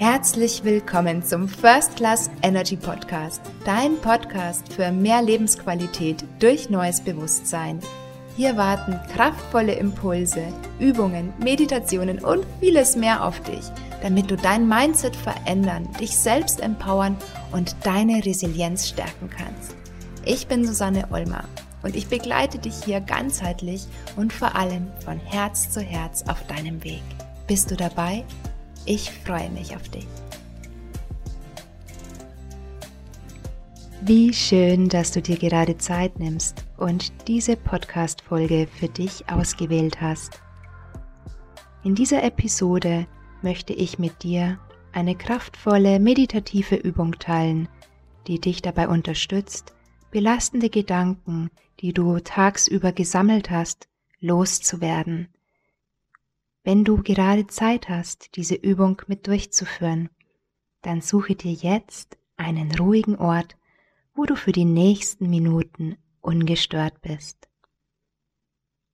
Herzlich 0.00 0.64
willkommen 0.64 1.22
zum 1.22 1.46
First 1.46 1.96
Class 1.96 2.30
Energy 2.40 2.74
Podcast, 2.74 3.42
dein 3.66 3.98
Podcast 3.98 4.72
für 4.72 4.90
mehr 4.90 5.20
Lebensqualität 5.20 6.24
durch 6.38 6.70
neues 6.70 7.02
Bewusstsein. 7.02 7.80
Hier 8.34 8.56
warten 8.56 8.98
kraftvolle 9.12 9.74
Impulse, 9.74 10.42
Übungen, 10.78 11.34
Meditationen 11.38 12.18
und 12.24 12.46
vieles 12.60 12.96
mehr 12.96 13.22
auf 13.22 13.42
dich, 13.42 13.60
damit 14.00 14.30
du 14.30 14.38
dein 14.38 14.66
Mindset 14.66 15.14
verändern, 15.14 15.86
dich 16.00 16.16
selbst 16.16 16.62
empowern 16.62 17.14
und 17.52 17.76
deine 17.84 18.24
Resilienz 18.24 18.88
stärken 18.88 19.28
kannst. 19.28 19.76
Ich 20.24 20.46
bin 20.46 20.66
Susanne 20.66 21.08
Olmer 21.10 21.44
und 21.82 21.94
ich 21.94 22.06
begleite 22.06 22.58
dich 22.58 22.84
hier 22.86 23.02
ganzheitlich 23.02 23.86
und 24.16 24.32
vor 24.32 24.56
allem 24.56 24.86
von 25.04 25.18
Herz 25.18 25.68
zu 25.68 25.82
Herz 25.82 26.24
auf 26.26 26.46
deinem 26.46 26.82
Weg. 26.84 27.02
Bist 27.46 27.70
du 27.70 27.76
dabei? 27.76 28.24
Ich 28.86 29.10
freue 29.10 29.50
mich 29.50 29.76
auf 29.76 29.88
dich. 29.88 30.06
Wie 34.02 34.32
schön, 34.32 34.88
dass 34.88 35.12
du 35.12 35.20
dir 35.20 35.36
gerade 35.36 35.76
Zeit 35.76 36.18
nimmst 36.18 36.64
und 36.78 37.12
diese 37.28 37.56
Podcast-Folge 37.56 38.66
für 38.66 38.88
dich 38.88 39.28
ausgewählt 39.28 40.00
hast. 40.00 40.40
In 41.84 41.94
dieser 41.94 42.24
Episode 42.24 43.06
möchte 43.42 43.74
ich 43.74 43.98
mit 43.98 44.22
dir 44.22 44.58
eine 44.92 45.14
kraftvolle 45.14 46.00
meditative 46.00 46.76
Übung 46.76 47.12
teilen, 47.18 47.68
die 48.26 48.40
dich 48.40 48.62
dabei 48.62 48.88
unterstützt, 48.88 49.74
belastende 50.10 50.70
Gedanken, 50.70 51.50
die 51.80 51.92
du 51.92 52.18
tagsüber 52.20 52.92
gesammelt 52.92 53.50
hast, 53.50 53.88
loszuwerden 54.20 55.28
wenn 56.62 56.84
du 56.84 57.02
gerade 57.02 57.46
Zeit 57.46 57.88
hast, 57.88 58.36
diese 58.36 58.54
Übung 58.54 59.00
mit 59.06 59.26
durchzuführen, 59.26 60.10
dann 60.82 61.00
suche 61.00 61.34
dir 61.34 61.52
jetzt 61.52 62.18
einen 62.36 62.74
ruhigen 62.76 63.16
Ort, 63.16 63.56
wo 64.14 64.24
du 64.24 64.36
für 64.36 64.52
die 64.52 64.64
nächsten 64.64 65.30
Minuten 65.30 65.96
ungestört 66.20 67.00
bist. 67.00 67.48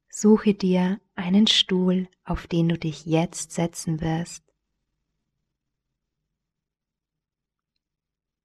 Suche 0.09 0.55
dir 0.55 1.01
einen 1.15 1.47
Stuhl, 1.47 2.09
auf 2.25 2.47
den 2.47 2.69
du 2.69 2.79
dich 2.79 3.05
jetzt 3.07 3.53
setzen 3.53 4.01
wirst. 4.01 4.45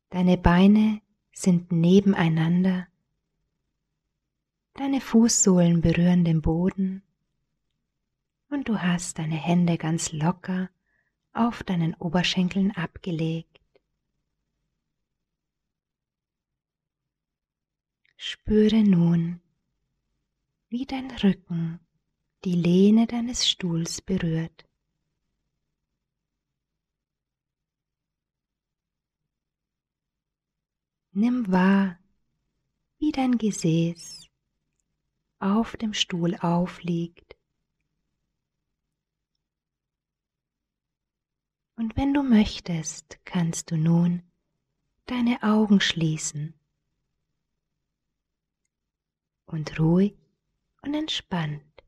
Deine 0.09 0.37
Beine 0.37 1.01
sind 1.31 1.71
nebeneinander, 1.71 2.87
deine 4.73 4.99
Fußsohlen 4.99 5.81
berühren 5.81 6.25
den 6.25 6.41
Boden 6.41 7.03
und 8.51 8.67
du 8.67 8.81
hast 8.81 9.17
deine 9.17 9.35
Hände 9.35 9.77
ganz 9.77 10.11
locker 10.11 10.69
auf 11.33 11.63
deinen 11.63 11.93
Oberschenkeln 11.95 12.71
abgelegt. 12.71 13.61
Spüre 18.17 18.83
nun, 18.83 19.41
wie 20.69 20.85
dein 20.85 21.09
Rücken 21.11 21.79
die 22.43 22.55
Lehne 22.55 23.07
deines 23.07 23.49
Stuhls 23.49 24.01
berührt. 24.01 24.67
Nimm 31.13 31.51
wahr, 31.51 31.99
wie 32.99 33.11
dein 33.11 33.37
Gesäß 33.37 34.27
auf 35.39 35.75
dem 35.77 35.93
Stuhl 35.93 36.35
aufliegt 36.35 37.30
Und 41.81 41.97
wenn 41.97 42.13
du 42.13 42.21
möchtest, 42.21 43.17
kannst 43.25 43.71
du 43.71 43.75
nun 43.75 44.21
deine 45.07 45.41
Augen 45.41 45.81
schließen 45.81 46.53
und 49.47 49.79
ruhig 49.79 50.15
und 50.83 50.93
entspannt 50.93 51.83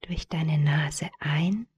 durch 0.00 0.26
deine 0.26 0.58
Nase 0.58 1.08
ein 1.20 1.68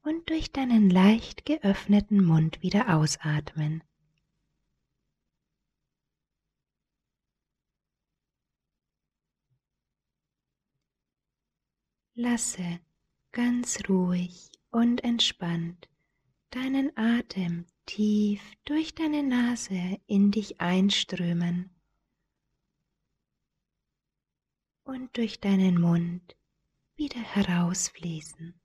und 0.00 0.30
durch 0.30 0.50
deinen 0.52 0.88
leicht 0.88 1.44
geöffneten 1.44 2.24
Mund 2.24 2.62
wieder 2.62 2.96
ausatmen. 2.96 3.84
Lasse 12.14 12.80
ganz 13.32 13.86
ruhig 13.86 14.50
und 14.70 15.04
entspannt 15.04 15.89
deinen 16.50 16.96
Atem 16.96 17.66
tief 17.86 18.42
durch 18.64 18.94
deine 18.94 19.22
Nase 19.22 20.00
in 20.06 20.30
dich 20.30 20.60
einströmen 20.60 21.70
und 24.82 25.16
durch 25.16 25.40
deinen 25.40 25.80
Mund 25.80 26.36
wieder 26.96 27.20
herausfließen. 27.20 28.60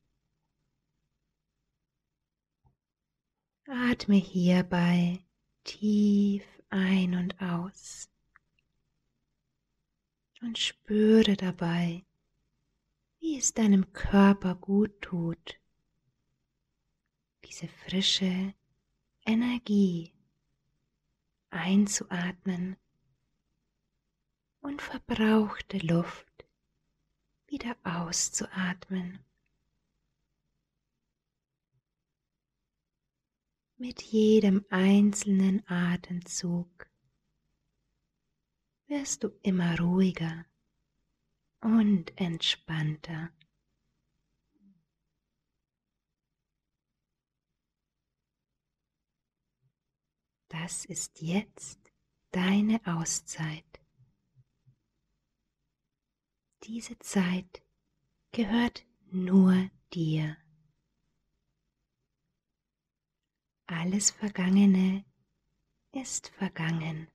Atme 3.68 4.16
hierbei 4.16 5.23
tief 5.63 6.46
ein 6.69 7.16
und 7.16 7.41
aus 7.41 8.09
und 10.41 10.57
spüre 10.57 11.35
dabei, 11.35 12.06
wie 13.19 13.38
es 13.38 13.53
deinem 13.53 13.91
Körper 13.94 14.56
gut 14.56 15.02
tut 15.02 15.59
diese 17.46 17.68
frische 17.68 18.54
Energie 19.26 20.12
einzuatmen 21.50 22.76
und 24.62 24.82
verbrauchte 24.82 25.78
Luft 25.78 26.46
wieder 27.48 27.78
auszuatmen. 27.84 29.20
Mit 33.78 34.02
jedem 34.02 34.66
einzelnen 34.70 35.68
Atemzug 35.68 36.88
wirst 38.88 39.24
du 39.24 39.30
immer 39.42 39.80
ruhiger 39.80 40.46
und 41.62 42.20
entspannter. 42.20 43.32
Das 50.66 50.84
ist 50.86 51.22
jetzt 51.22 51.80
deine 52.31 52.81
Auszeit. 52.88 53.80
Diese 56.64 56.98
Zeit 56.98 57.62
gehört 58.31 58.84
nur 59.12 59.70
dir. 59.94 60.36
Alles 63.68 64.09
Vergangene 64.09 65.06
ist 65.92 66.30
vergangen. 66.30 67.12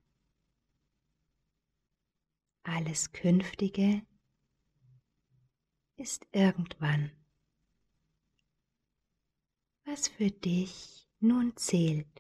Alles 2.63 3.11
Künftige 3.11 4.07
ist 5.97 6.25
irgendwann. 6.31 7.11
Was 9.87 10.07
für 10.07 10.31
dich 10.31 11.11
nun 11.19 11.57
zählt, 11.57 12.20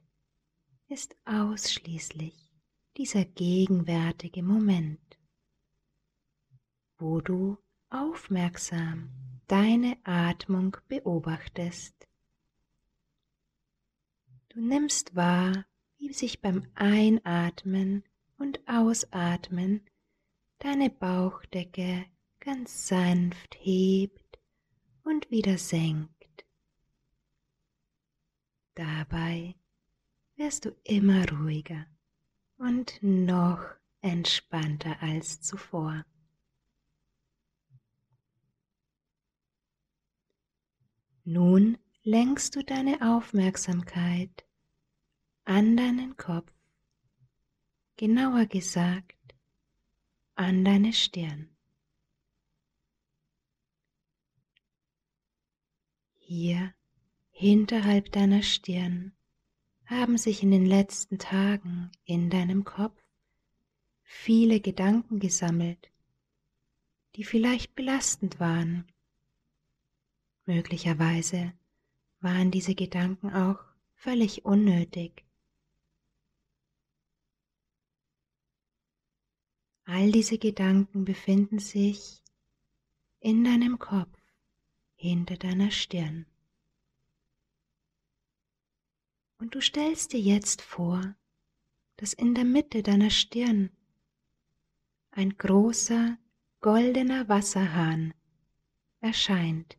ist 0.90 1.16
ausschließlich 1.24 2.52
dieser 2.96 3.24
gegenwärtige 3.24 4.42
Moment, 4.42 5.18
wo 6.98 7.20
du 7.20 7.58
aufmerksam 7.90 9.10
deine 9.46 9.96
Atmung 10.02 10.76
beobachtest. 10.88 11.94
Du 14.48 14.60
nimmst 14.60 15.14
wahr, 15.14 15.64
wie 15.98 16.12
sich 16.12 16.40
beim 16.40 16.66
Einatmen 16.74 18.02
und 18.36 18.60
Ausatmen 18.68 19.88
deine 20.58 20.90
Bauchdecke 20.90 22.04
ganz 22.40 22.88
sanft 22.88 23.56
hebt 23.60 24.40
und 25.04 25.30
wieder 25.30 25.56
senkt. 25.56 26.44
Dabei 28.74 29.54
wirst 30.40 30.64
du 30.64 30.70
immer 30.84 31.30
ruhiger 31.30 31.86
und 32.56 32.98
noch 33.02 33.62
entspannter 34.00 34.96
als 35.02 35.42
zuvor. 35.42 36.06
Nun 41.24 41.76
lenkst 42.04 42.56
du 42.56 42.64
deine 42.64 43.02
Aufmerksamkeit 43.02 44.46
an 45.44 45.76
deinen 45.76 46.16
Kopf, 46.16 46.50
genauer 47.98 48.46
gesagt 48.46 49.34
an 50.36 50.64
deine 50.64 50.94
Stirn. 50.94 51.54
Hier 56.16 56.72
hinterhalb 57.30 58.10
deiner 58.12 58.42
Stirn 58.42 59.12
haben 59.90 60.16
sich 60.18 60.44
in 60.44 60.52
den 60.52 60.64
letzten 60.64 61.18
Tagen 61.18 61.90
in 62.04 62.30
deinem 62.30 62.64
Kopf 62.64 62.96
viele 64.02 64.60
Gedanken 64.60 65.18
gesammelt, 65.18 65.90
die 67.16 67.24
vielleicht 67.24 67.74
belastend 67.74 68.38
waren. 68.38 68.86
Möglicherweise 70.46 71.52
waren 72.20 72.52
diese 72.52 72.76
Gedanken 72.76 73.32
auch 73.34 73.58
völlig 73.94 74.44
unnötig. 74.44 75.24
All 79.84 80.12
diese 80.12 80.38
Gedanken 80.38 81.04
befinden 81.04 81.58
sich 81.58 82.22
in 83.18 83.42
deinem 83.42 83.80
Kopf 83.80 84.16
hinter 84.94 85.36
deiner 85.36 85.72
Stirn. 85.72 86.29
Und 89.40 89.54
du 89.54 89.62
stellst 89.62 90.12
dir 90.12 90.20
jetzt 90.20 90.60
vor, 90.60 91.16
dass 91.96 92.12
in 92.12 92.34
der 92.34 92.44
Mitte 92.44 92.82
deiner 92.82 93.08
Stirn 93.08 93.70
ein 95.12 95.36
großer 95.36 96.18
goldener 96.60 97.26
Wasserhahn 97.28 98.12
erscheint. 99.00 99.78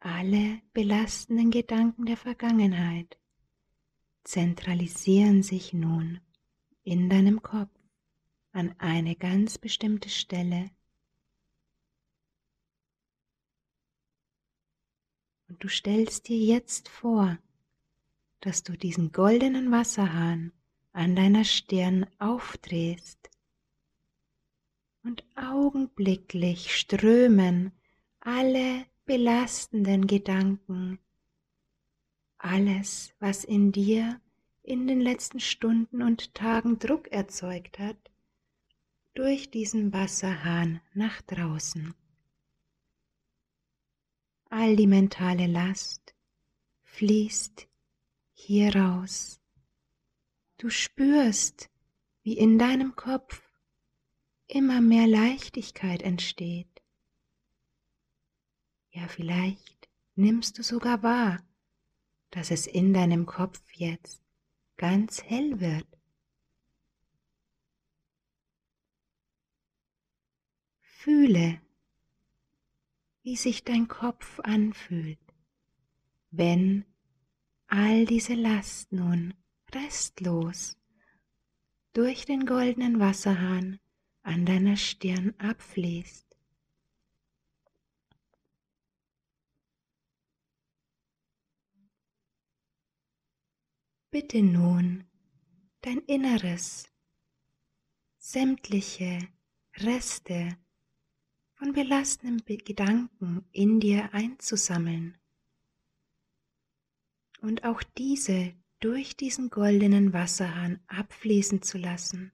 Alle 0.00 0.60
belastenden 0.74 1.50
Gedanken 1.50 2.04
der 2.04 2.18
Vergangenheit 2.18 3.18
zentralisieren 4.24 5.42
sich 5.42 5.72
nun 5.72 6.20
in 6.84 7.08
deinem 7.08 7.42
Kopf 7.42 7.70
an 8.52 8.74
eine 8.78 9.16
ganz 9.16 9.56
bestimmte 9.56 10.10
Stelle 10.10 10.70
Und 15.48 15.64
du 15.64 15.68
stellst 15.68 16.28
dir 16.28 16.38
jetzt 16.38 16.88
vor, 16.88 17.38
dass 18.40 18.62
du 18.62 18.76
diesen 18.76 19.12
goldenen 19.12 19.70
Wasserhahn 19.70 20.52
an 20.92 21.16
deiner 21.16 21.44
Stirn 21.44 22.06
aufdrehst 22.18 23.30
und 25.02 25.24
augenblicklich 25.36 26.76
strömen 26.76 27.72
alle 28.20 28.84
belastenden 29.06 30.06
Gedanken, 30.06 30.98
alles, 32.36 33.14
was 33.18 33.44
in 33.44 33.72
dir 33.72 34.20
in 34.62 34.86
den 34.86 35.00
letzten 35.00 35.40
Stunden 35.40 36.02
und 36.02 36.34
Tagen 36.34 36.78
Druck 36.78 37.08
erzeugt 37.08 37.78
hat, 37.78 37.96
durch 39.14 39.50
diesen 39.50 39.92
Wasserhahn 39.92 40.80
nach 40.92 41.22
draußen 41.22 41.94
all 44.50 44.76
die 44.76 44.86
mentale 44.86 45.46
Last 45.46 46.14
fließt 46.82 47.68
hier 48.32 48.74
raus. 48.74 49.40
Du 50.56 50.70
spürst, 50.70 51.70
wie 52.22 52.36
in 52.36 52.58
deinem 52.58 52.96
Kopf 52.96 53.42
immer 54.46 54.80
mehr 54.80 55.06
Leichtigkeit 55.06 56.02
entsteht. 56.02 56.82
Ja, 58.90 59.06
vielleicht 59.06 59.88
nimmst 60.14 60.58
du 60.58 60.62
sogar 60.62 61.02
wahr, 61.02 61.42
dass 62.30 62.50
es 62.50 62.66
in 62.66 62.92
deinem 62.92 63.26
Kopf 63.26 63.62
jetzt 63.74 64.22
ganz 64.76 65.22
hell 65.22 65.60
wird. 65.60 65.86
Fühle, 70.80 71.60
wie 73.28 73.36
sich 73.36 73.62
dein 73.62 73.88
Kopf 73.88 74.40
anfühlt, 74.40 75.18
wenn 76.30 76.86
all 77.66 78.06
diese 78.06 78.32
Last 78.32 78.90
nun 78.90 79.34
restlos 79.70 80.78
durch 81.92 82.24
den 82.24 82.46
goldenen 82.46 83.00
Wasserhahn 83.00 83.80
an 84.22 84.46
deiner 84.46 84.78
Stirn 84.78 85.34
abfließt. 85.36 86.26
Bitte 94.10 94.42
nun 94.42 95.04
dein 95.82 95.98
Inneres, 96.06 96.90
sämtliche 98.16 99.18
Reste 99.76 100.56
von 101.58 101.72
belastenden 101.72 102.58
Gedanken 102.64 103.44
in 103.50 103.80
dir 103.80 104.14
einzusammeln 104.14 105.18
und 107.40 107.64
auch 107.64 107.82
diese 107.82 108.54
durch 108.80 109.16
diesen 109.16 109.50
goldenen 109.50 110.12
Wasserhahn 110.12 110.80
abfließen 110.86 111.62
zu 111.62 111.78
lassen. 111.78 112.30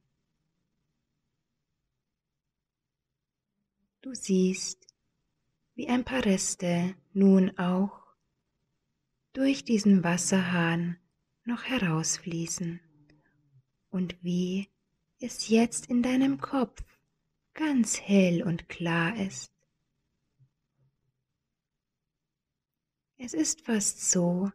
Du 4.03 4.15
siehst, 4.15 4.87
wie 5.75 5.89
ein 5.89 6.05
paar 6.05 6.27
Reste 6.27 6.95
nun 7.15 7.57
auch 7.57 8.03
durch 9.33 9.65
diesen 9.65 10.05
Wasserhahn 10.05 10.99
noch 11.45 11.65
herausfließen 11.65 12.81
und 13.89 14.23
wie 14.23 14.69
es 15.19 15.49
jetzt 15.49 15.87
in 15.87 16.03
deinem 16.03 16.39
Kopf 16.39 16.85
ganz 17.55 18.01
hell 18.01 18.43
und 18.43 18.69
klar 18.69 19.17
ist. 19.17 19.53
Es 23.17 23.33
ist 23.33 23.63
fast 23.63 24.11
so, 24.11 24.51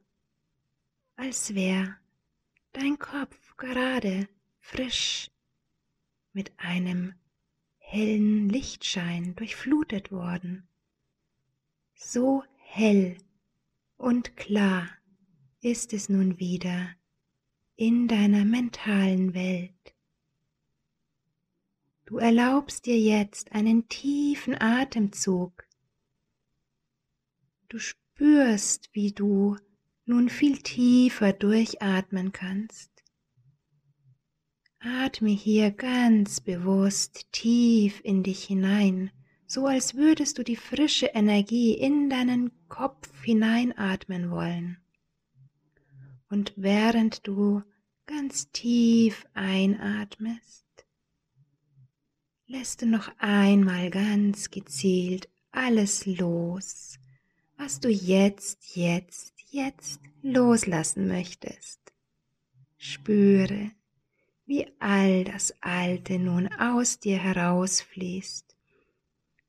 als 1.15 1.55
wäre 1.55 1.97
dein 2.73 2.99
Kopf 2.99 3.57
gerade 3.57 4.27
frisch 4.59 5.31
mit 6.33 6.51
einem 6.59 7.15
hellen 7.77 8.47
Lichtschein 8.49 9.35
durchflutet 9.35 10.11
worden. 10.11 10.67
So 11.95 12.43
hell 12.57 13.17
und 13.97 14.37
klar 14.37 14.87
ist 15.61 15.93
es 15.93 16.09
nun 16.09 16.39
wieder 16.39 16.95
in 17.75 18.07
deiner 18.07 18.45
mentalen 18.45 19.33
Welt. 19.33 19.95
Du 22.09 22.17
erlaubst 22.17 22.87
dir 22.87 22.99
jetzt 22.99 23.51
einen 23.51 23.87
tiefen 23.87 24.59
Atemzug. 24.59 25.67
Du 27.67 27.77
spürst, 27.77 28.89
wie 28.93 29.11
du 29.11 29.57
nun 30.05 30.29
viel 30.29 30.57
tiefer 30.57 31.33
durchatmen 31.33 32.31
kannst. 32.31 32.89
Atme 34.79 35.29
hier 35.29 35.69
ganz 35.69 36.41
bewusst 36.41 37.27
tief 37.31 38.01
in 38.03 38.23
dich 38.23 38.43
hinein, 38.43 39.11
so 39.45 39.67
als 39.67 39.93
würdest 39.93 40.39
du 40.39 40.43
die 40.43 40.55
frische 40.55 41.11
Energie 41.13 41.75
in 41.75 42.09
deinen 42.09 42.51
Kopf 42.69 43.21
hineinatmen 43.21 44.31
wollen. 44.31 44.79
Und 46.27 46.53
während 46.55 47.27
du 47.27 47.61
ganz 48.07 48.51
tief 48.51 49.27
einatmest, 49.35 50.65
lässt 52.49 52.81
du 52.81 52.87
noch 52.87 53.11
einmal 53.19 53.91
ganz 53.91 54.49
gezielt 54.49 55.29
alles 55.51 56.07
los, 56.07 56.97
was 57.57 57.79
du 57.79 57.89
jetzt, 57.89 58.75
jetzt, 58.75 59.33
jetzt 59.51 60.01
loslassen 60.23 61.07
möchtest. 61.07 61.79
Spüre, 62.77 63.71
wie 64.47 64.65
all 64.79 65.25
das 65.25 65.53
Alte 65.61 66.17
nun 66.17 66.47
aus 66.53 66.99
dir 66.99 67.19
herausfließt 67.19 68.55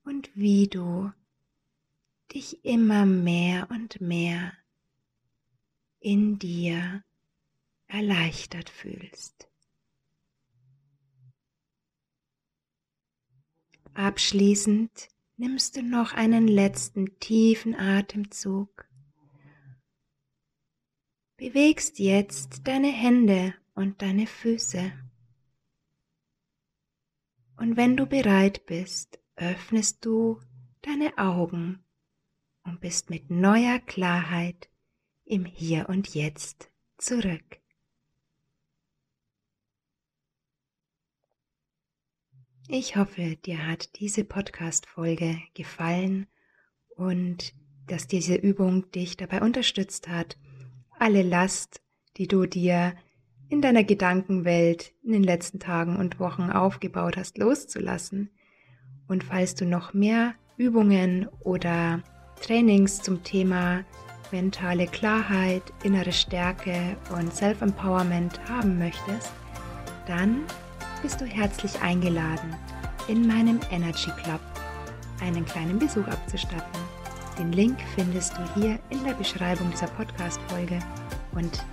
und 0.04 0.30
wie 0.34 0.68
du 0.68 1.10
dich 2.34 2.64
immer 2.66 3.06
mehr 3.06 3.68
und 3.70 4.02
mehr 4.02 4.52
in 6.00 6.38
dir 6.38 7.02
erleichtert 7.86 8.68
fühlst. 8.68 9.49
Abschließend 14.00 15.08
nimmst 15.36 15.76
du 15.76 15.82
noch 15.82 16.14
einen 16.14 16.48
letzten 16.48 17.18
tiefen 17.18 17.74
Atemzug. 17.74 18.88
Bewegst 21.36 21.98
jetzt 21.98 22.66
deine 22.66 22.88
Hände 22.88 23.52
und 23.74 24.00
deine 24.00 24.26
Füße. 24.26 24.90
Und 27.58 27.76
wenn 27.76 27.98
du 27.98 28.06
bereit 28.06 28.64
bist, 28.64 29.20
öffnest 29.36 30.02
du 30.02 30.40
deine 30.80 31.18
Augen 31.18 31.84
und 32.64 32.80
bist 32.80 33.10
mit 33.10 33.28
neuer 33.28 33.80
Klarheit 33.80 34.70
im 35.26 35.44
Hier 35.44 35.90
und 35.90 36.14
Jetzt 36.14 36.70
zurück. 36.96 37.59
Ich 42.72 42.94
hoffe, 42.94 43.36
dir 43.44 43.66
hat 43.66 43.98
diese 43.98 44.22
Podcast-Folge 44.22 45.38
gefallen 45.54 46.28
und 46.94 47.52
dass 47.88 48.06
diese 48.06 48.36
Übung 48.36 48.88
dich 48.92 49.16
dabei 49.16 49.42
unterstützt 49.42 50.06
hat, 50.06 50.38
alle 50.96 51.22
Last, 51.22 51.82
die 52.16 52.28
du 52.28 52.46
dir 52.46 52.94
in 53.48 53.60
deiner 53.60 53.82
Gedankenwelt 53.82 54.92
in 55.02 55.10
den 55.10 55.24
letzten 55.24 55.58
Tagen 55.58 55.96
und 55.96 56.20
Wochen 56.20 56.44
aufgebaut 56.44 57.16
hast, 57.16 57.38
loszulassen. 57.38 58.30
Und 59.08 59.24
falls 59.24 59.56
du 59.56 59.64
noch 59.64 59.92
mehr 59.92 60.34
Übungen 60.56 61.26
oder 61.40 62.04
Trainings 62.40 63.02
zum 63.02 63.24
Thema 63.24 63.84
mentale 64.30 64.86
Klarheit, 64.86 65.64
innere 65.82 66.12
Stärke 66.12 66.96
und 67.18 67.34
Self-Empowerment 67.34 68.48
haben 68.48 68.78
möchtest, 68.78 69.32
dann 70.06 70.44
bist 71.02 71.20
du 71.20 71.24
herzlich 71.24 71.80
eingeladen, 71.80 72.54
in 73.08 73.26
meinem 73.26 73.60
Energy 73.70 74.10
Club 74.22 74.40
einen 75.20 75.44
kleinen 75.44 75.78
Besuch 75.78 76.06
abzustatten. 76.08 76.80
Den 77.38 77.52
Link 77.52 77.78
findest 77.94 78.36
du 78.36 78.42
hier 78.54 78.78
in 78.90 79.02
der 79.04 79.14
Beschreibung 79.14 79.70
dieser 79.70 79.86
Podcast-Folge. 79.88 80.78
Und 81.32 81.64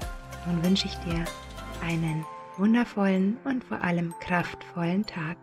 nun 0.46 0.64
wünsche 0.64 0.88
ich 0.88 0.96
dir 1.00 1.26
einen 1.86 2.26
wundervollen 2.58 3.38
und 3.44 3.64
vor 3.64 3.82
allem 3.82 4.14
kraftvollen 4.20 5.06
Tag. 5.06 5.38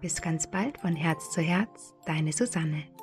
Bis 0.00 0.20
ganz 0.20 0.50
bald 0.50 0.78
von 0.78 0.96
Herz 0.96 1.30
zu 1.30 1.40
Herz, 1.40 1.94
deine 2.04 2.32
Susanne. 2.32 2.93